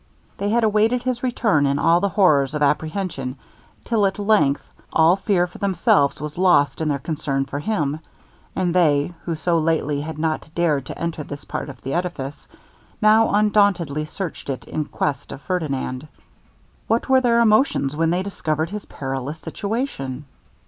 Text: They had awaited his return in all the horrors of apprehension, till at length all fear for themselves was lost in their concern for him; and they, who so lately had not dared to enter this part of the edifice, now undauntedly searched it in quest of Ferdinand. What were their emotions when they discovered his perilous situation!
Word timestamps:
They 0.39 0.49
had 0.49 0.63
awaited 0.63 1.03
his 1.03 1.21
return 1.21 1.67
in 1.67 1.77
all 1.77 1.99
the 1.99 2.09
horrors 2.09 2.55
of 2.55 2.63
apprehension, 2.63 3.37
till 3.83 4.07
at 4.07 4.17
length 4.17 4.63
all 4.91 5.15
fear 5.15 5.45
for 5.45 5.59
themselves 5.59 6.19
was 6.19 6.39
lost 6.39 6.81
in 6.81 6.89
their 6.89 6.97
concern 6.97 7.45
for 7.45 7.59
him; 7.59 7.99
and 8.55 8.73
they, 8.73 9.13
who 9.25 9.35
so 9.35 9.59
lately 9.59 10.01
had 10.01 10.17
not 10.17 10.49
dared 10.55 10.87
to 10.87 10.97
enter 10.97 11.23
this 11.23 11.43
part 11.45 11.69
of 11.69 11.81
the 11.81 11.93
edifice, 11.93 12.47
now 12.99 13.29
undauntedly 13.31 14.05
searched 14.05 14.49
it 14.49 14.65
in 14.67 14.85
quest 14.85 15.31
of 15.31 15.39
Ferdinand. 15.41 16.07
What 16.87 17.07
were 17.07 17.21
their 17.21 17.39
emotions 17.39 17.95
when 17.95 18.09
they 18.09 18.23
discovered 18.23 18.71
his 18.71 18.85
perilous 18.85 19.37
situation! 19.37 20.25